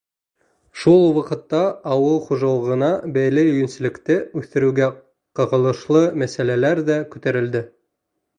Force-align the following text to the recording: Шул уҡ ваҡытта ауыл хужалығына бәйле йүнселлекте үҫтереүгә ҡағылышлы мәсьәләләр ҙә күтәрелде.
Шул 0.83 1.01
уҡ 1.09 1.11
ваҡытта 1.17 1.59
ауыл 1.95 2.17
хужалығына 2.29 2.89
бәйле 3.19 3.43
йүнселлекте 3.51 4.17
үҫтереүгә 4.41 4.89
ҡағылышлы 5.41 6.03
мәсьәләләр 6.25 6.83
ҙә 6.91 6.99
күтәрелде. 7.15 7.65